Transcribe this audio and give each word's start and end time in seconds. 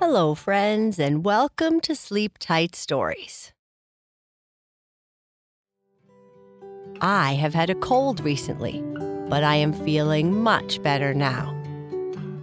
Hello, 0.00 0.36
friends, 0.36 1.00
and 1.00 1.24
welcome 1.24 1.80
to 1.80 1.92
Sleep 1.96 2.38
Tight 2.38 2.76
Stories. 2.76 3.52
I 7.00 7.34
have 7.34 7.52
had 7.52 7.68
a 7.68 7.74
cold 7.74 8.20
recently, 8.20 8.80
but 9.28 9.42
I 9.42 9.56
am 9.56 9.72
feeling 9.72 10.40
much 10.40 10.80
better 10.84 11.14
now. 11.14 11.50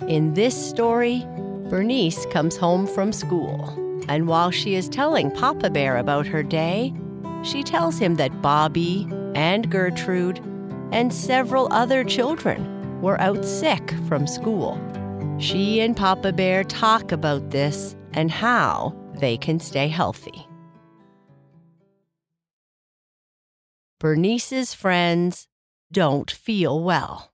In 0.05 0.34
this 0.34 0.54
story, 0.54 1.26
Bernice 1.70 2.26
comes 2.26 2.58
home 2.58 2.86
from 2.86 3.14
school, 3.14 3.70
and 4.10 4.28
while 4.28 4.52
she 4.52 4.76
is 4.76 4.90
telling 4.90 5.32
Papa 5.32 5.70
Bear 5.70 5.96
about 5.96 6.28
her 6.28 6.44
day, 6.44 6.94
she 7.42 7.64
tells 7.64 7.98
him 7.98 8.16
that 8.16 8.42
Bobby 8.42 9.08
and 9.34 9.72
Gertrude 9.72 10.40
and 10.92 11.14
several 11.14 11.72
other 11.72 12.03
children 12.03 13.02
were 13.02 13.20
out 13.22 13.45
sick 13.45 13.94
from 14.09 14.28
school. 14.28 14.78
She 15.38 15.81
and 15.81 15.98
Papa 15.98 16.31
Bear 16.31 16.63
talk 16.63 17.12
about 17.12 17.52
this 17.52 17.95
and 18.13 18.31
how 18.31 18.95
they 19.20 19.38
can 19.38 19.59
stay 19.59 19.89
healthy. 19.89 20.48
Bernice's 23.99 24.73
friends 24.73 25.48
don't 25.91 26.31
feel 26.31 26.81
well. 26.81 27.31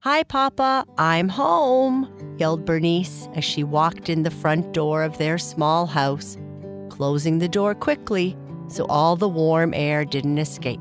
Hi, 0.00 0.22
Papa, 0.24 0.84
I'm 0.98 1.28
home, 1.28 2.36
yelled 2.38 2.64
Bernice 2.64 3.28
as 3.34 3.44
she 3.44 3.64
walked 3.64 4.08
in 4.08 4.22
the 4.22 4.30
front 4.30 4.72
door 4.72 5.02
of 5.02 5.18
their 5.18 5.38
small 5.38 5.86
house, 5.86 6.36
closing 6.90 7.38
the 7.38 7.48
door 7.48 7.74
quickly 7.74 8.36
so 8.68 8.86
all 8.86 9.14
the 9.16 9.28
warm 9.28 9.72
air 9.74 10.04
didn't 10.04 10.38
escape. 10.38 10.80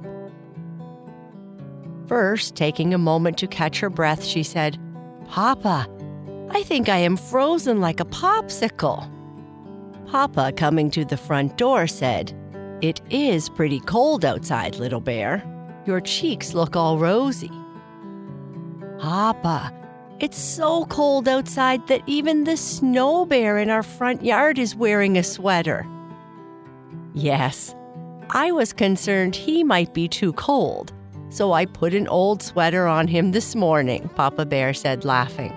First, 2.08 2.56
taking 2.56 2.94
a 2.94 3.00
moment 3.00 3.38
to 3.40 3.48
catch 3.48 3.80
her 3.80 3.90
breath, 3.90 4.24
she 4.24 4.44
said, 4.44 4.78
Papa, 5.28 5.88
I 6.52 6.64
think 6.64 6.88
I 6.88 6.98
am 6.98 7.18
frozen 7.18 7.82
like 7.82 8.00
a 8.00 8.06
popsicle. 8.06 9.10
Papa, 10.08 10.54
coming 10.56 10.92
to 10.92 11.04
the 11.04 11.18
front 11.18 11.58
door, 11.58 11.88
said, 11.88 12.34
It 12.82 13.02
is 13.10 13.50
pretty 13.50 13.80
cold 13.82 14.24
outside, 14.24 14.76
little 14.76 15.02
bear. 15.02 15.44
Your 15.86 16.00
cheeks 16.00 16.54
look 16.54 16.76
all 16.76 17.00
rosy. 17.00 17.52
Papa, 19.00 19.74
it's 20.20 20.38
so 20.38 20.86
cold 20.86 21.28
outside 21.28 21.88
that 21.88 22.02
even 22.08 22.44
the 22.44 22.56
snow 22.56 23.26
bear 23.26 23.58
in 23.58 23.70
our 23.70 23.84
front 23.84 24.24
yard 24.24 24.58
is 24.58 24.76
wearing 24.76 25.18
a 25.18 25.24
sweater. 25.24 25.86
Yes, 27.14 27.76
I 28.30 28.52
was 28.52 28.74
concerned 28.74 29.36
he 29.36 29.64
might 29.64 29.94
be 29.94 30.08
too 30.08 30.34
cold, 30.34 30.94
so 31.30 31.54
I 31.54 31.66
put 31.66 31.94
an 31.94 32.08
old 32.08 32.42
sweater 32.42 32.88
on 32.88 33.08
him 33.08 33.32
this 33.32 33.56
morning, 33.56 34.10
Papa 34.16 34.46
Bear 34.46 34.74
said, 34.74 35.06
laughing. 35.06 35.54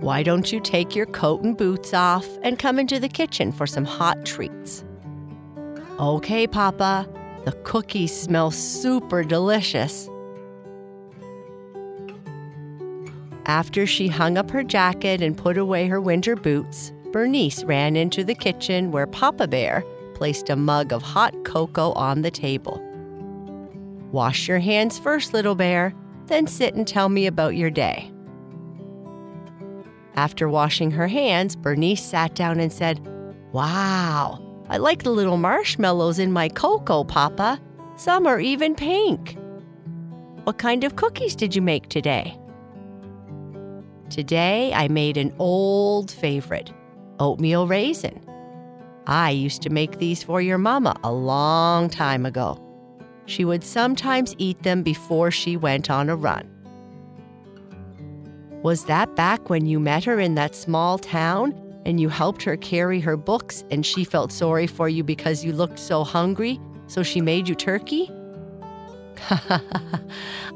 Why 0.00 0.22
don't 0.22 0.52
you 0.52 0.60
take 0.60 0.94
your 0.94 1.06
coat 1.06 1.42
and 1.42 1.56
boots 1.56 1.94
off 1.94 2.26
and 2.42 2.58
come 2.58 2.78
into 2.78 3.00
the 3.00 3.08
kitchen 3.08 3.50
for 3.52 3.66
some 3.66 3.84
hot 3.84 4.24
treats? 4.26 4.84
Okay, 5.98 6.46
Papa. 6.46 7.08
The 7.44 7.52
cookies 7.64 8.14
smell 8.14 8.50
super 8.50 9.22
delicious. 9.22 10.08
After 13.46 13.86
she 13.86 14.08
hung 14.08 14.36
up 14.36 14.50
her 14.50 14.64
jacket 14.64 15.22
and 15.22 15.38
put 15.38 15.56
away 15.56 15.86
her 15.86 16.00
winter 16.00 16.34
boots, 16.34 16.92
Bernice 17.12 17.62
ran 17.64 17.96
into 17.96 18.24
the 18.24 18.34
kitchen 18.34 18.90
where 18.90 19.06
Papa 19.06 19.46
Bear 19.46 19.84
placed 20.14 20.50
a 20.50 20.56
mug 20.56 20.92
of 20.92 21.02
hot 21.02 21.32
cocoa 21.44 21.92
on 21.92 22.22
the 22.22 22.30
table. 22.30 22.82
Wash 24.12 24.48
your 24.48 24.58
hands 24.58 24.98
first, 24.98 25.34
little 25.34 25.54
bear, 25.54 25.94
then 26.26 26.46
sit 26.46 26.74
and 26.74 26.86
tell 26.86 27.08
me 27.08 27.26
about 27.26 27.56
your 27.56 27.70
day. 27.70 28.10
After 30.14 30.48
washing 30.48 30.90
her 30.92 31.08
hands, 31.08 31.56
Bernice 31.56 32.02
sat 32.02 32.34
down 32.34 32.58
and 32.58 32.72
said, 32.72 33.06
Wow, 33.52 34.40
I 34.68 34.78
like 34.78 35.02
the 35.02 35.10
little 35.10 35.36
marshmallows 35.36 36.18
in 36.18 36.32
my 36.32 36.48
cocoa, 36.48 37.04
Papa. 37.04 37.60
Some 37.96 38.26
are 38.26 38.40
even 38.40 38.74
pink. 38.74 39.36
What 40.44 40.58
kind 40.58 40.84
of 40.84 40.96
cookies 40.96 41.36
did 41.36 41.54
you 41.54 41.62
make 41.62 41.88
today? 41.88 42.38
Today 44.10 44.72
I 44.74 44.88
made 44.88 45.16
an 45.16 45.34
old 45.38 46.10
favorite 46.10 46.72
oatmeal 47.18 47.66
raisin. 47.66 48.20
I 49.06 49.30
used 49.30 49.62
to 49.62 49.70
make 49.70 49.98
these 49.98 50.22
for 50.22 50.40
your 50.40 50.58
mama 50.58 50.96
a 51.04 51.12
long 51.12 51.88
time 51.88 52.26
ago. 52.26 52.65
She 53.26 53.44
would 53.44 53.64
sometimes 53.64 54.34
eat 54.38 54.62
them 54.62 54.82
before 54.82 55.30
she 55.30 55.56
went 55.56 55.90
on 55.90 56.08
a 56.08 56.16
run. 56.16 56.48
Was 58.62 58.84
that 58.86 59.14
back 59.14 59.50
when 59.50 59.66
you 59.66 59.78
met 59.78 60.04
her 60.04 60.18
in 60.18 60.34
that 60.36 60.54
small 60.54 60.98
town 60.98 61.54
and 61.84 62.00
you 62.00 62.08
helped 62.08 62.42
her 62.42 62.56
carry 62.56 62.98
her 63.00 63.16
books 63.16 63.64
and 63.70 63.84
she 63.84 64.02
felt 64.02 64.32
sorry 64.32 64.66
for 64.66 64.88
you 64.88 65.04
because 65.04 65.44
you 65.44 65.52
looked 65.52 65.78
so 65.78 66.02
hungry, 66.02 66.58
so 66.86 67.02
she 67.02 67.20
made 67.20 67.48
you 67.48 67.54
turkey? 67.54 68.10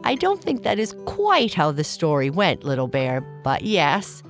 I 0.05 0.17
don't 0.17 0.43
think 0.43 0.63
that 0.63 0.79
is 0.79 0.95
quite 1.07 1.55
how 1.55 1.73
the 1.73 1.85
story 1.85 2.31
went, 2.31 2.65
little 2.65 2.89
bear, 2.89 3.21
but 3.45 3.63
yes, 3.63 4.23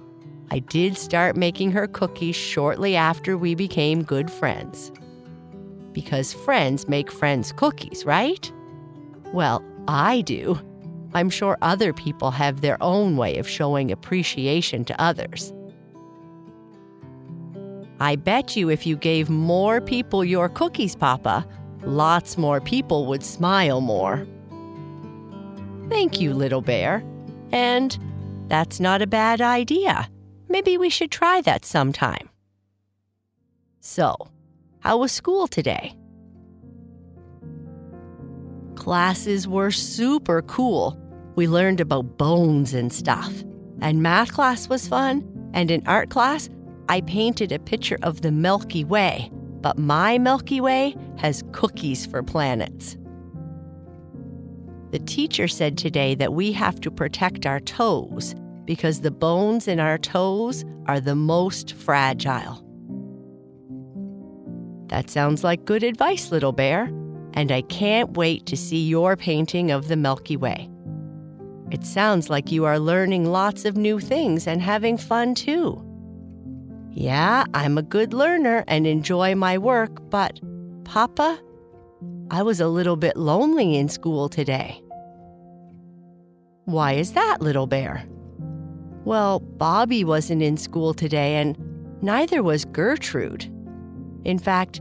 I 0.50 0.58
did 0.58 0.96
start 0.96 1.36
making 1.36 1.72
her 1.72 1.86
cookies 1.86 2.36
shortly 2.36 2.96
after 2.96 3.38
we 3.38 3.54
became 3.54 4.02
good 4.02 4.30
friends. 4.30 4.92
Because 5.92 6.32
friends 6.32 6.88
make 6.88 7.10
friends 7.10 7.52
cookies, 7.52 8.04
right? 8.04 8.50
Well, 9.32 9.64
I 9.88 10.20
do. 10.22 10.58
I'm 11.14 11.30
sure 11.30 11.58
other 11.62 11.92
people 11.92 12.30
have 12.30 12.60
their 12.60 12.80
own 12.82 13.16
way 13.16 13.38
of 13.38 13.48
showing 13.48 13.90
appreciation 13.90 14.84
to 14.84 15.00
others. 15.00 15.52
I 17.98 18.16
bet 18.16 18.56
you 18.56 18.70
if 18.70 18.86
you 18.86 18.96
gave 18.96 19.28
more 19.28 19.80
people 19.80 20.24
your 20.24 20.48
cookies, 20.48 20.96
Papa, 20.96 21.46
lots 21.82 22.38
more 22.38 22.60
people 22.60 23.06
would 23.06 23.22
smile 23.22 23.80
more. 23.80 24.26
Thank 25.90 26.20
you, 26.20 26.32
little 26.32 26.62
bear. 26.62 27.04
And 27.52 27.98
that's 28.48 28.80
not 28.80 29.02
a 29.02 29.06
bad 29.06 29.40
idea. 29.40 30.08
Maybe 30.48 30.78
we 30.78 30.88
should 30.88 31.10
try 31.10 31.40
that 31.42 31.64
sometime. 31.64 32.30
So, 33.80 34.16
how 34.80 34.98
was 34.98 35.12
school 35.12 35.46
today? 35.46 35.94
Classes 38.76 39.46
were 39.46 39.70
super 39.70 40.42
cool. 40.42 40.98
We 41.36 41.46
learned 41.46 41.80
about 41.80 42.16
bones 42.16 42.72
and 42.72 42.92
stuff. 42.92 43.32
And 43.82 44.02
math 44.02 44.32
class 44.32 44.68
was 44.68 44.88
fun. 44.88 45.26
And 45.52 45.70
in 45.70 45.86
art 45.86 46.08
class, 46.08 46.48
I 46.88 47.02
painted 47.02 47.52
a 47.52 47.58
picture 47.58 47.98
of 48.02 48.22
the 48.22 48.32
Milky 48.32 48.84
Way. 48.84 49.30
But 49.60 49.78
my 49.78 50.16
Milky 50.16 50.60
Way 50.60 50.96
has 51.18 51.44
cookies 51.52 52.06
for 52.06 52.22
planets. 52.22 52.96
The 54.92 54.98
teacher 55.00 55.46
said 55.46 55.76
today 55.76 56.14
that 56.14 56.32
we 56.32 56.52
have 56.52 56.80
to 56.80 56.90
protect 56.90 57.44
our 57.44 57.60
toes 57.60 58.34
because 58.64 59.02
the 59.02 59.10
bones 59.10 59.68
in 59.68 59.78
our 59.78 59.98
toes 59.98 60.64
are 60.86 61.00
the 61.00 61.14
most 61.14 61.74
fragile. 61.74 62.64
That 64.90 65.08
sounds 65.08 65.44
like 65.44 65.64
good 65.64 65.84
advice, 65.84 66.32
little 66.32 66.52
bear, 66.52 66.84
and 67.34 67.52
I 67.52 67.62
can't 67.62 68.16
wait 68.16 68.44
to 68.46 68.56
see 68.56 68.86
your 68.86 69.16
painting 69.16 69.70
of 69.70 69.86
the 69.86 69.96
Milky 69.96 70.36
Way. 70.36 70.68
It 71.70 71.84
sounds 71.86 72.28
like 72.28 72.50
you 72.50 72.64
are 72.64 72.80
learning 72.80 73.26
lots 73.26 73.64
of 73.64 73.76
new 73.76 74.00
things 74.00 74.48
and 74.48 74.60
having 74.60 74.96
fun 74.96 75.36
too. 75.36 75.80
Yeah, 76.90 77.44
I'm 77.54 77.78
a 77.78 77.82
good 77.82 78.12
learner 78.12 78.64
and 78.66 78.84
enjoy 78.84 79.36
my 79.36 79.58
work, 79.58 80.10
but, 80.10 80.40
Papa, 80.82 81.38
I 82.32 82.42
was 82.42 82.60
a 82.60 82.66
little 82.66 82.96
bit 82.96 83.16
lonely 83.16 83.76
in 83.76 83.88
school 83.88 84.28
today. 84.28 84.82
Why 86.64 86.94
is 86.94 87.12
that, 87.12 87.40
little 87.40 87.68
bear? 87.68 88.04
Well, 89.04 89.38
Bobby 89.38 90.02
wasn't 90.02 90.42
in 90.42 90.56
school 90.56 90.94
today, 90.94 91.36
and 91.36 91.56
neither 92.02 92.42
was 92.42 92.64
Gertrude. 92.64 93.48
In 94.24 94.38
fact, 94.38 94.80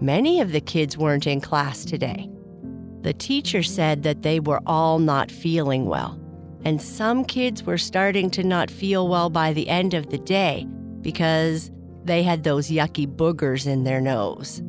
many 0.00 0.40
of 0.40 0.52
the 0.52 0.60
kids 0.60 0.96
weren't 0.96 1.26
in 1.26 1.40
class 1.40 1.84
today. 1.84 2.28
The 3.02 3.14
teacher 3.14 3.62
said 3.62 4.02
that 4.02 4.22
they 4.22 4.40
were 4.40 4.60
all 4.66 4.98
not 4.98 5.30
feeling 5.30 5.86
well, 5.86 6.20
and 6.64 6.82
some 6.82 7.24
kids 7.24 7.62
were 7.62 7.78
starting 7.78 8.30
to 8.32 8.44
not 8.44 8.70
feel 8.70 9.08
well 9.08 9.30
by 9.30 9.52
the 9.52 9.68
end 9.68 9.94
of 9.94 10.10
the 10.10 10.18
day 10.18 10.66
because 11.00 11.70
they 12.04 12.22
had 12.22 12.44
those 12.44 12.68
yucky 12.68 13.06
boogers 13.06 13.66
in 13.66 13.84
their 13.84 14.00
nose. 14.00 14.62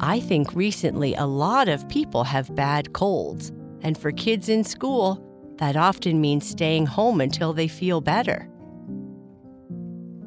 I 0.00 0.20
think 0.20 0.54
recently 0.54 1.14
a 1.14 1.26
lot 1.26 1.68
of 1.68 1.88
people 1.88 2.24
have 2.24 2.54
bad 2.54 2.92
colds, 2.92 3.50
and 3.80 3.96
for 3.96 4.12
kids 4.12 4.48
in 4.48 4.62
school, 4.62 5.22
that 5.58 5.76
often 5.76 6.20
means 6.20 6.48
staying 6.48 6.86
home 6.86 7.20
until 7.20 7.52
they 7.52 7.68
feel 7.68 8.00
better. 8.00 8.48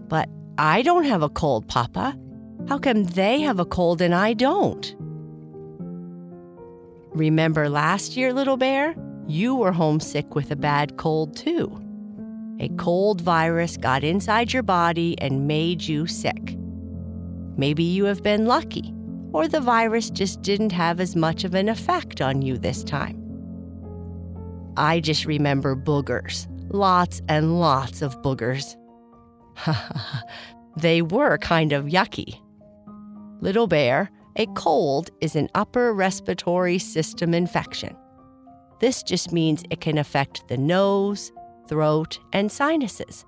But 0.08 0.28
I 0.62 0.82
don't 0.82 1.06
have 1.06 1.24
a 1.24 1.30
cold, 1.30 1.70
Papa. 1.70 2.18
How 2.68 2.78
come 2.78 3.06
they 3.06 3.40
have 3.40 3.60
a 3.60 3.66
cold 3.66 4.02
and 4.02 4.14
I 4.14 4.34
don't? 4.34 4.94
Remember 7.16 7.70
last 7.70 8.18
year, 8.18 8.34
little 8.34 8.58
bear? 8.58 8.94
You 9.26 9.56
were 9.56 9.72
homesick 9.72 10.36
with 10.36 10.52
a 10.52 10.58
bad 10.58 10.98
cold 10.98 11.38
too. 11.38 11.82
a 12.60 12.68
cold 12.76 13.22
virus 13.22 13.78
got 13.78 14.04
inside 14.04 14.52
your 14.52 14.64
body 14.64 15.16
and 15.22 15.48
made 15.48 15.82
you 15.82 16.06
sick. 16.06 16.58
Maybe 17.56 17.84
you 17.84 18.04
have 18.04 18.22
been 18.22 18.46
lucky, 18.46 18.94
or 19.32 19.48
the 19.48 19.62
virus 19.62 20.10
just 20.10 20.42
didn't 20.42 20.74
have 20.74 21.00
as 21.00 21.16
much 21.16 21.46
of 21.46 21.54
an 21.54 21.70
effect 21.70 22.20
on 22.20 22.42
you 22.42 22.58
this 22.58 22.84
time. 22.84 23.16
I 24.76 25.00
just 25.00 25.26
remember 25.26 25.74
boogers, 25.76 26.48
lots 26.74 27.22
and 27.30 27.62
lots 27.62 28.02
of 28.02 28.22
boogers. 28.22 28.76
they 30.78 31.02
were 31.02 31.38
kind 31.38 31.74
of 31.74 31.86
yucky. 31.86 32.40
Little 33.42 33.68
Bear, 33.68 34.10
a 34.36 34.46
cold 34.48 35.10
is 35.22 35.36
an 35.36 35.50
upper 35.56 35.94
respiratory 35.94 36.80
system 36.80 37.34
infection. 37.34 37.96
This 38.80 39.04
just 39.04 39.32
means 39.32 39.64
it 39.70 39.82
can 39.82 39.98
affect 39.98 40.48
the 40.48 40.58
nose, 40.58 41.32
throat, 41.68 42.20
and 42.32 42.52
sinuses 42.52 43.26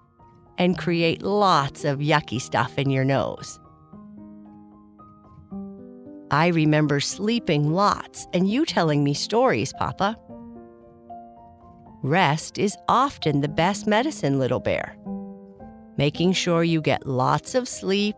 and 0.58 0.78
create 0.78 1.22
lots 1.22 1.84
of 1.86 2.00
yucky 2.00 2.40
stuff 2.40 2.78
in 2.78 2.90
your 2.90 3.04
nose. 3.04 3.60
I 6.30 6.48
remember 6.48 7.00
sleeping 7.00 7.72
lots 7.72 8.28
and 8.34 8.50
you 8.50 8.66
telling 8.66 9.04
me 9.04 9.14
stories, 9.14 9.74
Papa. 9.74 10.18
Rest 12.04 12.58
is 12.58 12.78
often 12.88 13.42
the 13.42 13.50
best 13.50 13.86
medicine, 13.86 14.40
little 14.40 14.60
bear. 14.60 14.96
Making 15.98 16.34
sure 16.34 16.64
you 16.64 16.82
get 16.82 17.06
lots 17.06 17.56
of 17.56 17.68
sleep, 17.68 18.16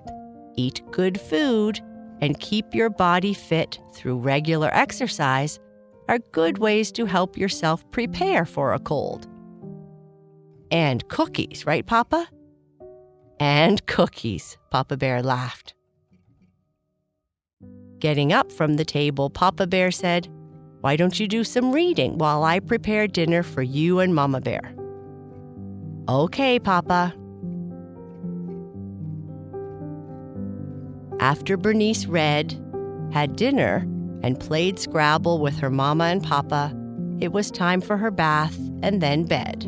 eat 0.56 0.82
good 0.92 1.20
food, 1.20 1.80
and 2.22 2.40
keep 2.40 2.74
your 2.74 2.90
body 2.90 3.34
fit 3.34 3.80
through 3.94 4.18
regular 4.18 4.70
exercise 4.74 5.60
are 6.08 6.20
good 6.32 6.58
ways 6.58 6.92
to 6.94 7.06
help 7.06 7.38
yourself 7.38 7.90
prepare 7.92 8.46
for 8.46 8.74
a 8.74 8.80
cold. 8.80 9.28
And 10.72 11.08
cookies, 11.08 11.66
right, 11.66 11.86
Papa? 11.86 12.28
And 13.40 13.86
cookies, 13.88 14.58
Papa 14.72 14.98
Bear 14.98 15.22
laughed. 15.22 15.74
Getting 18.00 18.34
up 18.34 18.52
from 18.52 18.76
the 18.76 18.86
table, 18.86 19.30
Papa 19.30 19.68
Bear 19.68 19.92
said, 19.92 20.28
Why 20.82 20.96
don't 20.96 21.20
you 21.20 21.28
do 21.28 21.44
some 21.44 21.72
reading 21.72 22.18
while 22.18 22.44
I 22.44 22.60
prepare 22.60 23.08
dinner 23.08 23.44
for 23.44 23.62
you 23.62 24.00
and 24.00 24.14
Mama 24.14 24.42
Bear? 24.42 24.76
Okay, 26.10 26.60
Papa. 26.60 27.14
After 31.24 31.56
Bernice 31.56 32.06
read, 32.06 32.54
had 33.14 33.38
dinner, 33.38 33.88
and 34.24 34.38
played 34.38 34.78
Scrabble 34.78 35.40
with 35.40 35.58
her 35.60 35.70
mama 35.70 36.04
and 36.04 36.22
papa, 36.22 36.76
it 37.22 37.32
was 37.32 37.50
time 37.50 37.80
for 37.80 37.96
her 37.96 38.12
bath 38.12 38.58
and 38.82 39.00
then 39.00 39.24
bed. 39.24 39.62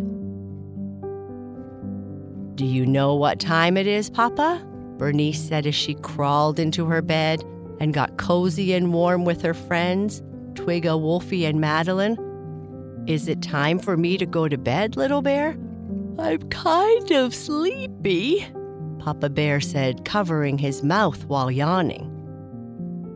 Do 2.55 2.65
you 2.65 2.85
know 2.85 3.15
what 3.15 3.39
time 3.39 3.77
it 3.77 3.87
is, 3.87 4.09
Papa? 4.09 4.61
Bernice 4.97 5.41
said 5.41 5.65
as 5.65 5.75
she 5.75 5.93
crawled 5.93 6.59
into 6.59 6.87
her 6.87 7.01
bed 7.01 7.41
and 7.79 7.93
got 7.93 8.17
cozy 8.17 8.73
and 8.73 8.93
warm 8.93 9.23
with 9.23 9.41
her 9.41 9.53
friends, 9.53 10.21
Twigga, 10.55 10.99
Wolfie, 10.99 11.45
and 11.45 11.61
Madeline. 11.61 12.17
Is 13.07 13.29
it 13.29 13.41
time 13.41 13.79
for 13.79 13.95
me 13.95 14.17
to 14.17 14.25
go 14.25 14.49
to 14.49 14.57
bed, 14.57 14.97
little 14.97 15.21
bear? 15.21 15.57
I'm 16.19 16.49
kind 16.49 17.11
of 17.11 17.33
sleepy, 17.33 18.45
Papa 19.05 19.29
Bear 19.29 19.61
said, 19.61 20.03
covering 20.03 20.57
his 20.57 20.81
mouth 20.81 21.25
while 21.25 21.51
yawning. 21.51 22.11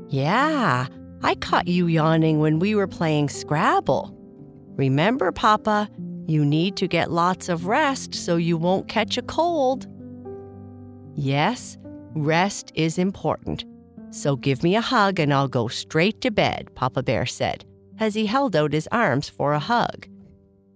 Yeah, 0.08 0.86
I 1.24 1.34
caught 1.34 1.68
you 1.68 1.88
yawning 1.88 2.38
when 2.38 2.60
we 2.60 2.76
were 2.76 2.86
playing 2.86 3.30
Scrabble. 3.30 4.16
Remember, 4.76 5.32
Papa, 5.32 5.90
you 6.28 6.46
need 6.46 6.76
to 6.76 6.88
get 6.88 7.10
lots 7.10 7.50
of 7.50 7.66
rest 7.66 8.14
so 8.14 8.36
you 8.36 8.56
won't 8.56 8.88
catch 8.88 9.18
a 9.18 9.24
cold. 9.24 9.88
Yes, 11.16 11.76
rest 12.14 12.72
is 12.76 13.00
important. 13.00 13.66
So 14.12 14.36
give 14.36 14.62
me 14.62 14.76
a 14.76 14.82
hug 14.82 15.20
and 15.20 15.34
I'll 15.34 15.48
go 15.48 15.68
straight 15.68 16.22
to 16.22 16.30
bed, 16.30 16.70
Papa 16.76 17.02
Bear 17.02 17.26
said, 17.26 17.66
as 18.00 18.14
he 18.14 18.28
held 18.28 18.56
out 18.56 18.74
his 18.74 18.88
arms 18.92 19.28
for 19.28 19.54
a 19.54 19.60
hug. 19.60 20.08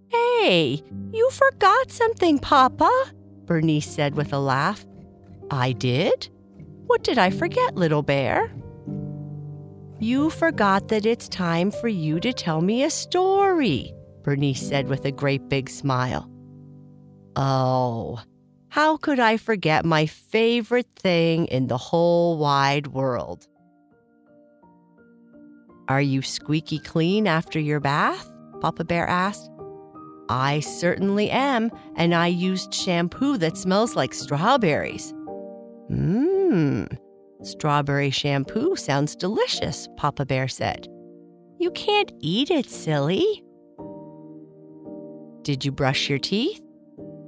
Hey, 0.08 0.82
you 1.12 1.30
forgot 1.30 1.92
something, 1.92 2.40
Papa, 2.40 2.90
Bernice 3.44 3.88
said 3.88 4.16
with 4.16 4.32
a 4.32 4.40
laugh. 4.40 4.84
I 5.50 5.72
did? 5.72 6.28
What 6.86 7.02
did 7.02 7.18
I 7.18 7.30
forget, 7.30 7.74
little 7.74 8.02
bear? 8.02 8.52
You 10.00 10.30
forgot 10.30 10.88
that 10.88 11.06
it's 11.06 11.28
time 11.28 11.70
for 11.70 11.88
you 11.88 12.20
to 12.20 12.32
tell 12.32 12.60
me 12.60 12.82
a 12.82 12.90
story, 12.90 13.92
Bernice 14.22 14.60
said 14.60 14.88
with 14.88 15.04
a 15.04 15.12
great 15.12 15.48
big 15.48 15.70
smile. 15.70 16.30
Oh, 17.36 18.20
how 18.68 18.96
could 18.96 19.20
I 19.20 19.36
forget 19.36 19.84
my 19.84 20.06
favorite 20.06 20.92
thing 20.96 21.46
in 21.46 21.68
the 21.68 21.78
whole 21.78 22.38
wide 22.38 22.88
world? 22.88 23.46
Are 25.88 26.00
you 26.00 26.22
squeaky 26.22 26.78
clean 26.78 27.26
after 27.26 27.60
your 27.60 27.80
bath? 27.80 28.28
Papa 28.60 28.84
Bear 28.84 29.06
asked. 29.06 29.50
I 30.28 30.60
certainly 30.60 31.30
am, 31.30 31.70
and 31.96 32.14
I 32.14 32.28
used 32.28 32.72
shampoo 32.72 33.36
that 33.38 33.58
smells 33.58 33.94
like 33.94 34.14
strawberries. 34.14 35.12
Mmm, 35.90 36.96
strawberry 37.42 38.10
shampoo 38.10 38.76
sounds 38.76 39.14
delicious, 39.16 39.88
Papa 39.96 40.24
Bear 40.24 40.48
said. 40.48 40.88
You 41.58 41.70
can't 41.72 42.12
eat 42.20 42.50
it, 42.50 42.68
silly. 42.68 43.42
Did 45.42 45.64
you 45.64 45.72
brush 45.72 46.08
your 46.08 46.18
teeth? 46.18 46.62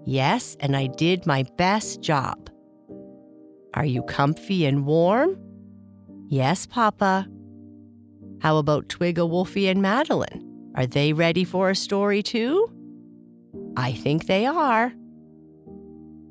Yes, 0.04 0.56
and 0.60 0.76
I 0.76 0.86
did 0.86 1.26
my 1.26 1.44
best 1.56 2.00
job. 2.00 2.48
Are 3.74 3.84
you 3.84 4.02
comfy 4.02 4.64
and 4.64 4.86
warm? 4.86 5.38
Yes, 6.28 6.66
Papa. 6.66 7.28
How 8.40 8.56
about 8.56 8.88
Twigga, 8.88 9.28
Wolfie, 9.28 9.68
and 9.68 9.82
Madeline? 9.82 10.42
Are 10.76 10.86
they 10.86 11.12
ready 11.12 11.44
for 11.44 11.70
a 11.70 11.74
story 11.74 12.22
too? 12.22 12.70
I 13.76 13.92
think 13.92 14.26
they 14.26 14.46
are. 14.46 14.92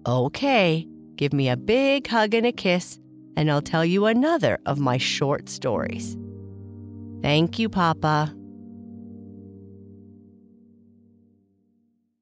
Okay, 0.08 0.88
Give 1.16 1.34
me 1.34 1.50
a 1.50 1.58
big 1.58 2.08
hug 2.08 2.34
and 2.34 2.46
a 2.46 2.52
kiss, 2.52 3.00
and 3.38 3.50
I'll 3.50 3.62
tell 3.62 3.86
you 3.86 4.06
another 4.06 4.60
of 4.66 4.80
my 4.80 4.98
short 4.98 5.50
stories. 5.50 6.18
Thank 7.22 7.58
you, 7.58 7.70
Papa. 7.70 8.36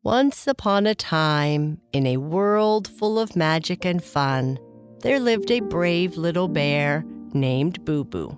Once 0.04 0.48
upon 0.48 0.86
a 0.86 0.94
time, 0.94 1.80
in 1.94 2.06
a 2.06 2.18
world 2.18 2.88
full 2.88 3.18
of 3.18 3.36
magic 3.36 3.86
and 3.86 4.04
fun, 4.04 4.60
there 5.00 5.20
lived 5.20 5.50
a 5.50 5.62
brave 5.62 6.18
little 6.18 6.48
bear 6.48 7.06
named 7.34 7.84
Boo 7.86 8.04
Boo. 8.04 8.38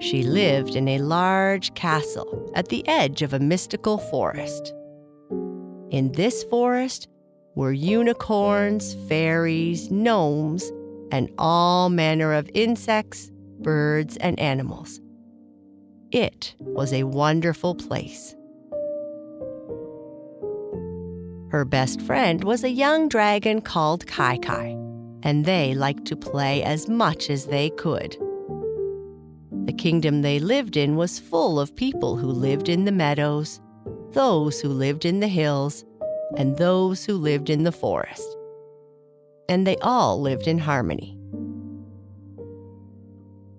She 0.00 0.22
lived 0.22 0.74
in 0.74 0.88
a 0.88 0.98
large 0.98 1.74
castle 1.74 2.50
at 2.54 2.68
the 2.68 2.86
edge 2.88 3.22
of 3.22 3.32
a 3.32 3.38
mystical 3.38 3.98
forest. 3.98 4.72
In 5.90 6.10
this 6.12 6.42
forest, 6.44 7.08
were 7.54 7.72
unicorns, 7.72 8.94
fairies, 9.08 9.90
gnomes, 9.90 10.70
and 11.10 11.30
all 11.38 11.90
manner 11.90 12.32
of 12.32 12.50
insects, 12.54 13.30
birds, 13.60 14.16
and 14.18 14.38
animals. 14.38 15.00
It 16.10 16.54
was 16.58 16.92
a 16.92 17.04
wonderful 17.04 17.74
place. 17.74 18.34
Her 21.50 21.66
best 21.66 22.00
friend 22.00 22.44
was 22.44 22.64
a 22.64 22.70
young 22.70 23.08
dragon 23.08 23.60
called 23.60 24.06
Kai 24.06 24.38
Kai, 24.38 24.76
and 25.22 25.44
they 25.44 25.74
liked 25.74 26.06
to 26.06 26.16
play 26.16 26.62
as 26.62 26.88
much 26.88 27.28
as 27.28 27.46
they 27.46 27.68
could. 27.70 28.16
The 29.66 29.74
kingdom 29.74 30.22
they 30.22 30.38
lived 30.38 30.76
in 30.76 30.96
was 30.96 31.18
full 31.18 31.60
of 31.60 31.76
people 31.76 32.16
who 32.16 32.28
lived 32.28 32.70
in 32.70 32.86
the 32.86 32.92
meadows, 32.92 33.60
those 34.12 34.60
who 34.60 34.68
lived 34.70 35.04
in 35.04 35.20
the 35.20 35.28
hills, 35.28 35.84
and 36.36 36.56
those 36.56 37.04
who 37.04 37.14
lived 37.14 37.50
in 37.50 37.64
the 37.64 37.72
forest. 37.72 38.26
And 39.48 39.66
they 39.66 39.76
all 39.78 40.20
lived 40.20 40.46
in 40.46 40.58
harmony. 40.58 41.18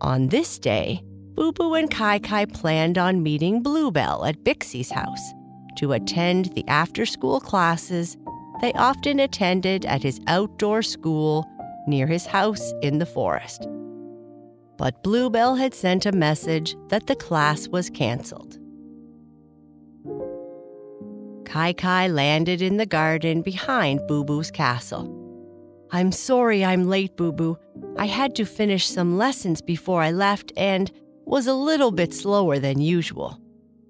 On 0.02 0.28
this 0.28 0.60
day, 0.60 1.02
Boo 1.36 1.52
Boo 1.52 1.74
and 1.74 1.90
Kai 1.90 2.20
Kai 2.20 2.46
planned 2.46 2.98
on 2.98 3.24
meeting 3.24 3.62
Bluebell 3.62 4.26
at 4.26 4.44
Bixie's 4.44 4.92
house 4.92 5.34
to 5.78 5.94
attend 5.94 6.54
the 6.54 6.68
after 6.68 7.06
school 7.06 7.40
classes 7.40 8.18
they 8.62 8.72
often 8.74 9.20
attended 9.20 9.86
at 9.86 10.04
his 10.04 10.22
outdoor 10.28 10.82
school 10.84 11.46
near 11.86 12.08
his 12.08 12.26
house 12.26 12.72
in 12.82 13.00
the 13.00 13.06
forest. 13.06 13.68
But 14.78 15.04
Bluebell 15.04 15.56
had 15.56 15.74
sent 15.74 16.06
a 16.06 16.14
message 16.14 16.76
that 16.88 17.08
the 17.08 17.16
class 17.16 17.68
was 17.68 17.90
canceled. 17.90 18.58
Kai 21.54 21.74
Kai 21.74 22.08
landed 22.08 22.64
in 22.64 22.78
the 22.78 22.86
garden 22.88 23.44
behind 23.44 24.08
Boo 24.08 24.24
Boo's 24.24 24.50
castle. 24.50 25.06
I'm 25.92 26.12
sorry 26.12 26.66
I'm 26.66 26.86
late, 26.86 27.16
Boo 27.16 27.32
Boo. 27.32 27.60
I 27.96 28.08
had 28.08 28.34
to 28.38 28.44
finish 28.44 28.88
some 28.88 29.20
lessons 29.20 29.62
before 29.62 30.02
I 30.02 30.10
left 30.10 30.52
and 30.58 30.92
was 31.26 31.46
a 31.46 31.54
little 31.54 31.92
bit 31.92 32.12
slower 32.12 32.58
than 32.58 32.82
usual. 32.82 33.40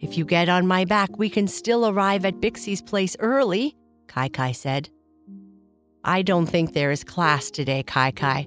If 0.02 0.18
you 0.18 0.26
get 0.26 0.50
on 0.50 0.68
my 0.68 0.84
back, 0.84 1.18
we 1.18 1.30
can 1.30 1.48
still 1.48 1.88
arrive 1.88 2.26
at 2.26 2.42
Bixie's 2.42 2.82
place 2.82 3.16
early, 3.20 3.78
Kai 4.10 4.28
Kai 4.28 4.52
said. 4.52 4.90
I 6.04 6.22
don't 6.22 6.48
think 6.48 6.74
there 6.74 6.92
is 6.92 7.06
class 7.06 7.50
today, 7.50 7.84
Kai 7.84 8.12
Kai. 8.12 8.46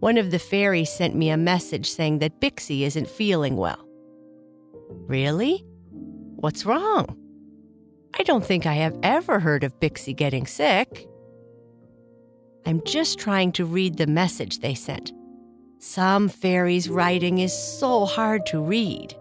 One 0.00 0.18
of 0.18 0.32
the 0.32 0.40
fairies 0.40 0.90
sent 0.90 1.14
me 1.14 1.30
a 1.30 1.36
message 1.36 1.88
saying 1.88 2.18
that 2.18 2.40
Bixie 2.40 2.82
isn't 2.82 3.08
feeling 3.08 3.56
well. 3.56 3.88
Really? 5.06 5.64
What's 6.40 6.66
wrong? 6.66 7.27
I 8.18 8.22
don't 8.24 8.44
think 8.44 8.66
I 8.66 8.74
have 8.74 8.98
ever 9.02 9.38
heard 9.38 9.62
of 9.62 9.78
Bixie 9.78 10.16
getting 10.16 10.46
sick. 10.46 11.06
I'm 12.66 12.82
just 12.84 13.18
trying 13.18 13.52
to 13.52 13.64
read 13.64 13.96
the 13.96 14.06
message 14.08 14.58
they 14.58 14.74
sent. 14.74 15.12
Some 15.78 16.28
fairies' 16.28 16.88
writing 16.88 17.38
is 17.38 17.52
so 17.52 18.04
hard 18.04 18.44
to 18.46 18.60
read. 18.60 19.14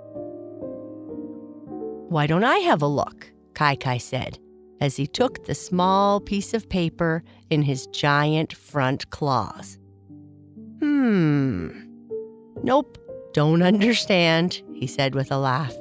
Why 2.10 2.26
don't 2.26 2.44
I 2.44 2.58
have 2.60 2.82
a 2.82 2.88
look? 2.88 3.32
Kai 3.54 3.76
Kai 3.76 3.98
said 3.98 4.40
as 4.80 4.96
he 4.96 5.08
took 5.08 5.46
the 5.46 5.56
small 5.56 6.20
piece 6.20 6.54
of 6.54 6.70
paper 6.70 7.24
in 7.50 7.62
his 7.62 7.88
giant 7.88 8.54
front 8.54 9.10
claws. 9.10 9.78
Hmm. 10.80 11.70
Nope, 12.64 12.98
don't 13.34 13.62
understand, 13.62 14.62
he 14.74 14.88
said 14.88 15.16
with 15.16 15.32
a 15.32 15.38
laugh. 15.38 15.76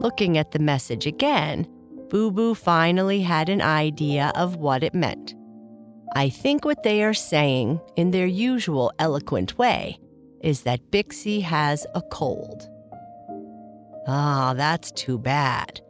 Looking 0.00 0.38
at 0.38 0.50
the 0.50 0.58
message 0.58 1.06
again, 1.06 1.66
Boo 2.10 2.30
Boo 2.30 2.54
finally 2.54 3.22
had 3.22 3.48
an 3.48 3.62
idea 3.62 4.32
of 4.34 4.56
what 4.56 4.82
it 4.82 4.94
meant. 4.94 5.34
I 6.14 6.28
think 6.28 6.64
what 6.64 6.82
they 6.82 7.02
are 7.02 7.14
saying, 7.14 7.80
in 7.96 8.10
their 8.10 8.26
usual 8.26 8.92
eloquent 8.98 9.58
way, 9.58 9.98
is 10.42 10.62
that 10.62 10.90
Bixie 10.90 11.42
has 11.42 11.86
a 11.94 12.02
cold. 12.02 12.68
Ah, 14.06 14.54
that's 14.56 14.92
too 14.92 15.18
bad. 15.18 15.80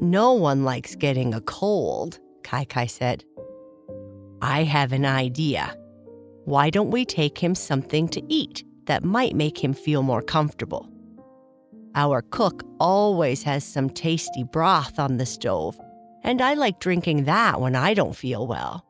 No 0.00 0.32
one 0.32 0.64
likes 0.64 0.94
getting 0.94 1.34
a 1.34 1.40
cold, 1.40 2.18
Kai 2.42 2.64
Kai 2.64 2.86
said. 2.86 3.24
I 4.40 4.62
have 4.62 4.92
an 4.92 5.04
idea. 5.04 5.76
Why 6.44 6.70
don't 6.70 6.90
we 6.90 7.04
take 7.04 7.38
him 7.38 7.54
something 7.54 8.08
to 8.08 8.22
eat 8.32 8.64
that 8.86 9.04
might 9.04 9.34
make 9.34 9.62
him 9.62 9.72
feel 9.74 10.02
more 10.02 10.22
comfortable? 10.22 10.88
Our 11.94 12.22
cook 12.22 12.64
always 12.80 13.42
has 13.44 13.64
some 13.64 13.88
tasty 13.88 14.42
broth 14.42 14.98
on 14.98 15.16
the 15.16 15.26
stove, 15.26 15.78
and 16.22 16.42
I 16.42 16.54
like 16.54 16.80
drinking 16.80 17.24
that 17.24 17.60
when 17.60 17.76
I 17.76 17.94
don't 17.94 18.16
feel 18.16 18.46
well. 18.46 18.84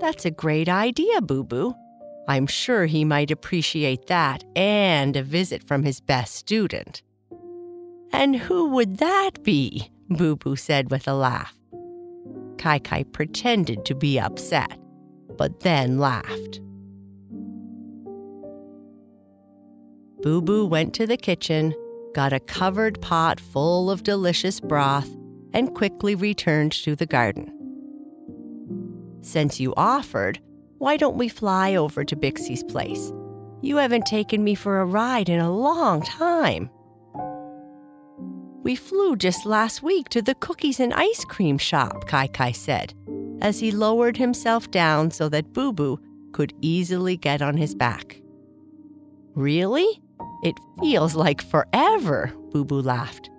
That's 0.00 0.24
a 0.24 0.30
great 0.30 0.68
idea, 0.68 1.20
Boo 1.20 1.44
Boo. 1.44 1.74
I'm 2.26 2.46
sure 2.46 2.86
he 2.86 3.04
might 3.04 3.30
appreciate 3.30 4.06
that 4.06 4.44
and 4.56 5.14
a 5.14 5.22
visit 5.22 5.62
from 5.62 5.82
his 5.82 6.00
best 6.00 6.34
student. 6.34 7.02
And 8.12 8.36
who 8.36 8.68
would 8.70 8.96
that 8.98 9.42
be? 9.42 9.90
Boo 10.08 10.36
Boo 10.36 10.56
said 10.56 10.90
with 10.90 11.06
a 11.06 11.12
laugh. 11.12 11.54
Kai 12.56 12.78
Kai 12.78 13.02
pretended 13.02 13.84
to 13.84 13.94
be 13.94 14.18
upset, 14.18 14.78
but 15.36 15.60
then 15.60 15.98
laughed. 15.98 16.60
Boo 20.22 20.40
Boo 20.40 20.64
went 20.66 20.94
to 20.94 21.06
the 21.06 21.16
kitchen, 21.16 21.74
got 22.14 22.32
a 22.32 22.40
covered 22.40 23.00
pot 23.00 23.40
full 23.40 23.90
of 23.90 24.02
delicious 24.02 24.60
broth, 24.60 25.08
and 25.52 25.74
quickly 25.74 26.14
returned 26.14 26.72
to 26.72 26.96
the 26.96 27.06
garden. 27.06 27.50
Since 29.22 29.60
you 29.60 29.74
offered, 29.76 30.40
why 30.78 30.96
don't 30.96 31.16
we 31.16 31.28
fly 31.28 31.74
over 31.76 32.04
to 32.04 32.16
Bixie's 32.16 32.62
place? 32.64 33.12
You 33.62 33.76
haven't 33.78 34.06
taken 34.06 34.44
me 34.44 34.54
for 34.54 34.80
a 34.80 34.84
ride 34.84 35.28
in 35.28 35.40
a 35.40 35.52
long 35.52 36.02
time. 36.02 36.68
We 38.62 38.76
flew 38.76 39.16
just 39.16 39.44
last 39.46 39.82
week 39.82 40.08
to 40.10 40.22
the 40.22 40.34
cookies 40.34 40.80
and 40.80 40.92
ice 40.94 41.24
cream 41.24 41.58
shop, 41.58 42.06
Kai 42.06 42.26
Kai 42.28 42.52
said, 42.52 42.94
as 43.40 43.60
he 43.60 43.70
lowered 43.70 44.16
himself 44.16 44.70
down 44.70 45.10
so 45.10 45.28
that 45.28 45.52
Boo 45.52 45.72
Boo 45.72 45.98
could 46.32 46.54
easily 46.62 47.16
get 47.16 47.42
on 47.42 47.56
his 47.56 47.74
back. 47.74 48.20
Really? 49.34 50.00
It 50.42 50.58
feels 50.80 51.16
like 51.16 51.42
forever, 51.42 52.32
Boo 52.52 52.64
Boo 52.64 52.80
laughed. 52.80 53.30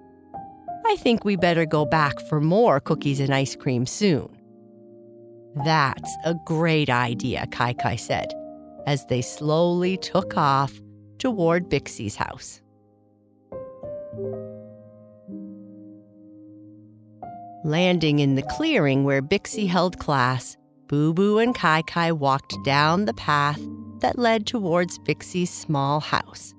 I 0.85 0.97
think 0.97 1.23
we 1.23 1.35
better 1.35 1.65
go 1.65 1.85
back 1.85 2.19
for 2.27 2.41
more 2.41 2.79
cookies 2.79 3.19
and 3.19 3.33
ice 3.33 3.55
cream 3.55 3.85
soon. 3.85 4.29
That's 5.63 6.11
a 6.25 6.35
great 6.45 6.89
idea, 6.89 7.47
Kai 7.47 7.73
Kai 7.73 7.95
said, 7.95 8.33
as 8.85 9.05
they 9.05 9.21
slowly 9.21 9.97
took 9.97 10.35
off 10.35 10.73
toward 11.17 11.69
Bixie's 11.69 12.15
house. 12.15 12.61
Landing 17.63 18.19
in 18.19 18.35
the 18.35 18.43
clearing 18.43 19.05
where 19.05 19.21
Bixie 19.21 19.67
held 19.67 19.97
class, 19.97 20.57
Boo 20.87 21.13
Boo 21.13 21.39
and 21.39 21.55
Kai 21.55 21.81
Kai 21.83 22.11
walked 22.11 22.53
down 22.63 23.05
the 23.05 23.13
path 23.13 23.61
that 24.05 24.19
led 24.19 24.45
towards 24.45 24.99
Bixie's 24.99 25.49
small 25.49 25.99
house. 25.99 26.53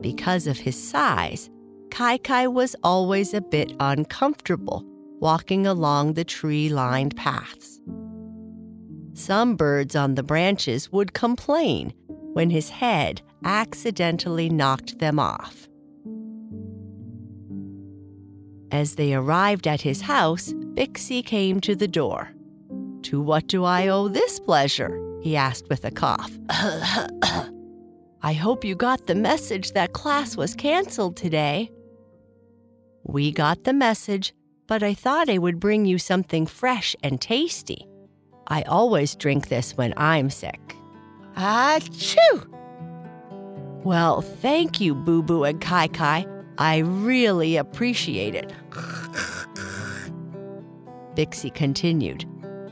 Because 0.00 0.46
of 0.46 0.56
his 0.56 0.80
size, 0.80 1.50
Kai 1.90 2.18
Kai 2.18 2.46
was 2.46 2.76
always 2.84 3.34
a 3.34 3.40
bit 3.40 3.74
uncomfortable 3.80 4.84
walking 5.18 5.66
along 5.66 6.12
the 6.12 6.22
tree 6.22 6.68
lined 6.68 7.16
paths. 7.16 7.80
Some 9.14 9.56
birds 9.56 9.96
on 9.96 10.14
the 10.14 10.22
branches 10.22 10.92
would 10.92 11.14
complain 11.14 11.92
when 12.06 12.48
his 12.48 12.68
head 12.68 13.20
accidentally 13.44 14.48
knocked 14.48 15.00
them 15.00 15.18
off. 15.18 15.66
As 18.70 18.94
they 18.94 19.14
arrived 19.14 19.66
at 19.66 19.80
his 19.80 20.02
house, 20.02 20.52
Bixie 20.74 21.26
came 21.26 21.60
to 21.62 21.74
the 21.74 21.88
door. 21.88 22.32
To 23.02 23.20
what 23.20 23.48
do 23.48 23.64
I 23.64 23.88
owe 23.88 24.06
this 24.06 24.38
pleasure? 24.38 25.03
He 25.24 25.36
asked 25.36 25.68
with 25.68 25.84
a 25.84 25.90
cough. 25.90 26.30
I 28.22 28.32
hope 28.32 28.64
you 28.64 28.76
got 28.76 29.06
the 29.06 29.16
message 29.16 29.72
that 29.72 29.92
class 29.92 30.36
was 30.36 30.54
canceled 30.54 31.16
today. 31.16 31.70
We 33.02 33.32
got 33.32 33.64
the 33.64 33.72
message 33.72 34.32
but 34.66 34.82
I 34.82 34.94
thought 34.94 35.28
I 35.28 35.38
would 35.38 35.60
bring 35.60 35.84
you 35.84 35.98
something 35.98 36.46
fresh 36.46 36.96
and 37.02 37.20
tasty. 37.20 37.86
I 38.46 38.62
always 38.62 39.14
drink 39.16 39.48
this 39.48 39.76
when 39.76 39.94
I'm 39.96 40.30
sick. 40.30 40.76
Achoo! 41.36 42.46
Well, 43.84 44.22
thank 44.22 44.80
you, 44.80 44.94
Boo 44.94 45.22
Boo 45.22 45.44
and 45.44 45.60
Kai 45.60 45.88
Kai. 45.88 46.26
I 46.56 46.78
really 46.78 47.56
appreciate 47.56 48.34
it. 48.34 48.52
Bixie 51.14 51.54
continued. 51.54 52.24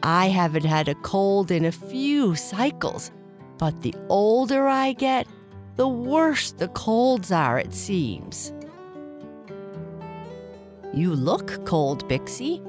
I 0.02 0.28
haven't 0.28 0.64
had 0.64 0.88
a 0.88 0.94
cold 0.96 1.50
in 1.50 1.64
a 1.64 1.72
few 1.72 2.34
cycles, 2.34 3.12
but 3.58 3.82
the 3.82 3.94
older 4.08 4.66
I 4.66 4.94
get, 4.94 5.28
the 5.76 5.86
worse 5.88 6.52
the 6.52 6.68
colds 6.68 7.30
are, 7.30 7.58
it 7.58 7.72
seems. 7.72 8.52
You 10.92 11.14
look 11.14 11.64
cold, 11.64 12.08
Bixie. 12.08 12.60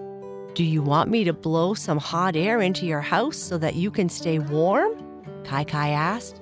Do 0.54 0.64
you 0.64 0.84
want 0.84 1.10
me 1.10 1.24
to 1.24 1.34
blow 1.34 1.74
some 1.74 1.98
hot 1.98 2.36
air 2.36 2.62
into 2.62 2.86
your 2.86 3.02
house 3.02 3.38
so 3.38 3.58
that 3.58 3.76
you 3.76 3.90
can 3.90 4.08
stay 4.08 4.38
warm? 4.38 4.94
Kai 5.44 5.64
Kai 5.64 5.90
asked. 5.90 6.40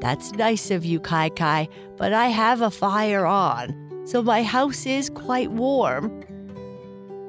That's 0.00 0.32
nice 0.32 0.70
of 0.70 0.84
you, 0.84 1.00
Kai 1.00 1.30
Kai, 1.30 1.68
but 1.96 2.12
I 2.12 2.26
have 2.26 2.60
a 2.60 2.70
fire 2.70 3.24
on, 3.24 4.02
so 4.04 4.22
my 4.22 4.42
house 4.42 4.84
is 4.84 5.08
quite 5.08 5.50
warm. 5.50 6.22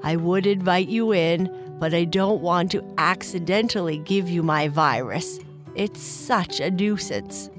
I 0.04 0.18
would 0.18 0.46
invite 0.46 0.90
you 0.90 1.14
in, 1.14 1.50
but 1.82 1.94
I 1.94 2.06
don't 2.06 2.42
want 2.42 2.72
to 2.72 2.94
accidentally 2.98 3.98
give 3.98 4.30
you 4.30 4.44
my 4.44 4.70
virus. 4.70 5.40
It's 5.76 6.02
such 6.02 6.62
a 6.62 6.72
nuisance. 6.72 7.50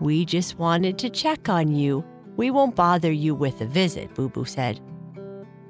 We 0.00 0.24
just 0.24 0.58
wanted 0.58 0.98
to 0.98 1.08
check 1.10 1.48
on 1.48 1.70
you 1.72 2.04
we 2.36 2.50
won't 2.50 2.74
bother 2.74 3.12
you 3.12 3.34
with 3.34 3.60
a 3.60 3.66
visit, 3.66 4.12
Boo 4.14 4.28
Boo 4.28 4.44
said. 4.44 4.80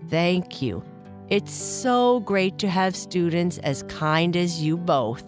Thank 0.09 0.63
you. 0.63 0.83
It's 1.29 1.53
so 1.53 2.21
great 2.21 2.59
to 2.59 2.69
have 2.69 2.97
students 2.97 3.59
as 3.59 3.83
kind 3.85 4.35
as 4.37 4.63
you 4.63 4.77
both. 4.77 5.25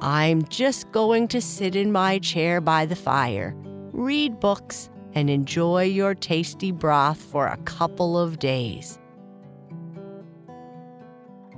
I'm 0.00 0.46
just 0.48 0.90
going 0.92 1.28
to 1.28 1.40
sit 1.40 1.74
in 1.74 1.92
my 1.92 2.18
chair 2.20 2.60
by 2.60 2.86
the 2.86 2.96
fire, 2.96 3.54
read 3.92 4.38
books, 4.40 4.88
and 5.14 5.28
enjoy 5.28 5.84
your 5.84 6.14
tasty 6.14 6.70
broth 6.70 7.20
for 7.20 7.48
a 7.48 7.56
couple 7.58 8.16
of 8.16 8.38
days. 8.38 8.99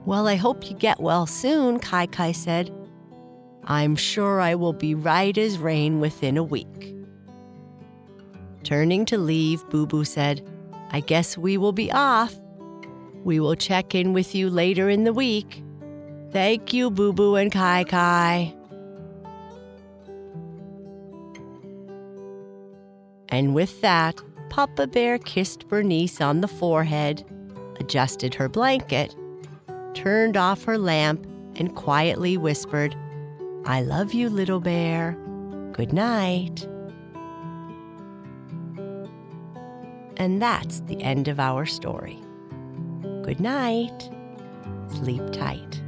Well, 0.04 0.26
I 0.26 0.35
hope 0.35 0.68
you 0.68 0.76
get 0.76 1.00
well 1.00 1.26
soon, 1.26 1.78
Kai 1.78 2.06
Kai 2.06 2.32
said. 2.32 2.75
I'm 3.64 3.94
sure 3.94 4.40
I 4.40 4.56
will 4.56 4.73
be 4.73 4.94
right 4.94 5.37
as 5.38 5.59
rain 5.59 6.00
within 6.00 6.37
a 6.37 6.42
week. 6.42 6.97
Turning 8.64 9.04
to 9.06 9.18
leave, 9.18 9.68
Boo 9.71 9.87
Boo 9.87 10.04
said, 10.04 10.49
I 10.90 11.00
guess 11.00 11.38
we 11.38 11.56
will 11.56 11.73
be 11.73 11.90
off. 11.92 12.35
We 13.23 13.38
will 13.38 13.54
check 13.54 13.94
in 13.94 14.12
with 14.12 14.35
you 14.35 14.50
later 14.50 14.88
in 14.88 15.04
the 15.04 15.12
week. 15.12 15.62
Thank 16.32 16.73
you, 16.73 16.90
Boo 16.90 17.12
Boo 17.12 17.37
and 17.37 17.52
Kai 17.52 17.85
Kai. 17.85 18.54
And 23.28 23.54
with 23.54 23.80
that, 23.80 24.21
Papa 24.50 24.88
Bear 24.88 25.18
kissed 25.18 25.68
Bernice 25.68 26.21
on 26.21 26.40
the 26.40 26.49
forehead, 26.49 27.25
adjusted 27.80 28.35
her 28.35 28.49
blanket, 28.49 29.14
turned 29.94 30.37
off 30.37 30.64
her 30.64 30.78
lamp, 30.78 31.26
and 31.56 31.75
quietly 31.75 32.37
whispered, 32.37 32.96
I 33.66 33.82
love 33.82 34.14
you, 34.14 34.28
little 34.30 34.61
bear. 34.61 35.16
Good 35.72 35.92
night. 35.92 36.66
And 40.16 40.40
that's 40.40 40.80
the 40.80 41.00
end 41.02 41.28
of 41.28 41.38
our 41.40 41.66
story. 41.66 42.18
Good 43.22 43.40
night. 43.40 44.11
Sleep 44.88 45.22
tight. 45.32 45.81